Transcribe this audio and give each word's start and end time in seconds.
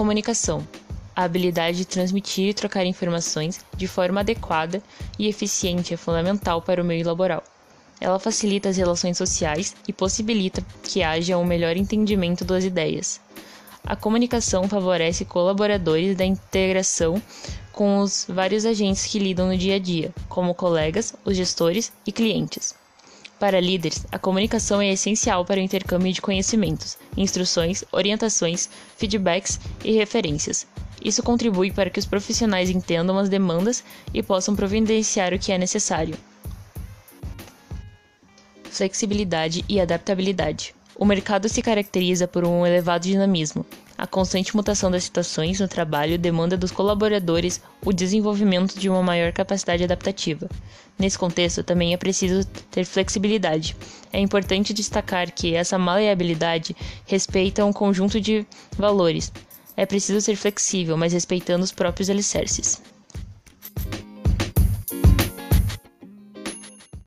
Comunicação 0.00 0.66
a 1.14 1.24
habilidade 1.24 1.76
de 1.76 1.84
transmitir 1.84 2.48
e 2.48 2.54
trocar 2.54 2.86
informações 2.86 3.62
de 3.76 3.86
forma 3.86 4.20
adequada 4.20 4.82
e 5.18 5.28
eficiente 5.28 5.92
é 5.92 5.96
fundamental 5.98 6.62
para 6.62 6.80
o 6.80 6.84
meio 6.86 7.06
laboral. 7.06 7.44
Ela 8.00 8.18
facilita 8.18 8.70
as 8.70 8.78
relações 8.78 9.18
sociais 9.18 9.76
e 9.86 9.92
possibilita 9.92 10.64
que 10.82 11.02
haja 11.02 11.36
um 11.36 11.44
melhor 11.44 11.76
entendimento 11.76 12.46
das 12.46 12.64
ideias. 12.64 13.20
A 13.84 13.94
comunicação 13.94 14.66
favorece 14.66 15.26
colaboradores 15.26 16.16
da 16.16 16.24
integração 16.24 17.22
com 17.70 17.98
os 17.98 18.24
vários 18.26 18.64
agentes 18.64 19.04
que 19.04 19.18
lidam 19.18 19.48
no 19.48 19.58
dia 19.58 19.74
a 19.74 19.78
dia, 19.78 20.14
como 20.30 20.54
colegas, 20.54 21.14
os 21.26 21.36
gestores 21.36 21.92
e 22.06 22.10
clientes. 22.10 22.79
Para 23.40 23.58
líderes, 23.58 24.06
a 24.12 24.18
comunicação 24.18 24.80
é 24.80 24.92
essencial 24.92 25.44
para 25.44 25.58
o 25.58 25.62
intercâmbio 25.62 26.12
de 26.12 26.22
conhecimentos, 26.22 26.96
instruções, 27.16 27.82
orientações, 27.90 28.68
feedbacks 28.96 29.58
e 29.82 29.92
referências, 29.92 30.66
isso 31.02 31.22
contribui 31.22 31.72
para 31.72 31.88
que 31.88 31.98
os 31.98 32.04
profissionais 32.04 32.68
entendam 32.68 33.18
as 33.18 33.28
demandas 33.28 33.82
e 34.12 34.22
possam 34.22 34.54
providenciar 34.54 35.32
o 35.32 35.38
que 35.38 35.50
é 35.50 35.56
necessário. 35.56 36.16
Flexibilidade 38.64 39.64
e 39.68 39.80
adaptabilidade. 39.80 40.74
O 41.00 41.06
mercado 41.06 41.48
se 41.48 41.62
caracteriza 41.62 42.28
por 42.28 42.44
um 42.44 42.66
elevado 42.66 43.04
dinamismo. 43.04 43.64
A 43.96 44.06
constante 44.06 44.54
mutação 44.54 44.90
das 44.90 45.04
situações 45.04 45.58
no 45.58 45.66
trabalho 45.66 46.18
demanda 46.18 46.58
dos 46.58 46.70
colaboradores 46.70 47.58
o 47.82 47.90
desenvolvimento 47.90 48.78
de 48.78 48.86
uma 48.86 49.02
maior 49.02 49.32
capacidade 49.32 49.82
adaptativa. 49.82 50.46
Nesse 50.98 51.18
contexto, 51.18 51.64
também 51.64 51.94
é 51.94 51.96
preciso 51.96 52.46
ter 52.70 52.84
flexibilidade. 52.84 53.74
É 54.12 54.20
importante 54.20 54.74
destacar 54.74 55.32
que 55.32 55.54
essa 55.54 55.78
maleabilidade 55.78 56.76
respeita 57.06 57.64
um 57.64 57.72
conjunto 57.72 58.20
de 58.20 58.46
valores, 58.76 59.32
é 59.74 59.86
preciso 59.86 60.20
ser 60.20 60.36
flexível, 60.36 60.98
mas 60.98 61.14
respeitando 61.14 61.64
os 61.64 61.72
próprios 61.72 62.10
alicerces. 62.10 62.82